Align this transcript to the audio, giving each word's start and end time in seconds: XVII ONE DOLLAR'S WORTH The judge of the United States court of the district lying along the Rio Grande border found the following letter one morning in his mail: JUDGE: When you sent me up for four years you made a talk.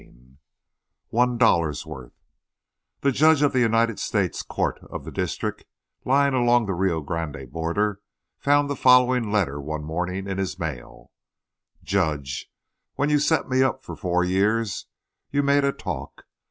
XVII 0.01 0.37
ONE 1.09 1.37
DOLLAR'S 1.37 1.85
WORTH 1.85 2.13
The 3.01 3.11
judge 3.11 3.43
of 3.43 3.53
the 3.53 3.59
United 3.59 3.99
States 3.99 4.41
court 4.41 4.79
of 4.89 5.05
the 5.05 5.11
district 5.11 5.63
lying 6.05 6.33
along 6.33 6.65
the 6.65 6.73
Rio 6.73 7.01
Grande 7.01 7.47
border 7.51 7.99
found 8.39 8.67
the 8.67 8.75
following 8.75 9.31
letter 9.31 9.61
one 9.61 9.83
morning 9.83 10.25
in 10.27 10.39
his 10.39 10.57
mail: 10.57 11.11
JUDGE: 11.83 12.49
When 12.95 13.11
you 13.11 13.19
sent 13.19 13.47
me 13.47 13.61
up 13.61 13.83
for 13.83 13.95
four 13.95 14.23
years 14.23 14.87
you 15.29 15.43
made 15.43 15.63
a 15.63 15.71
talk. 15.71 16.25